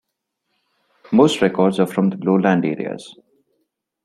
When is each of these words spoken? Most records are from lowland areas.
Most 1.11 1.43
records 1.43 1.79
are 1.79 1.85
from 1.85 2.09
lowland 2.09 2.65
areas. 2.65 3.15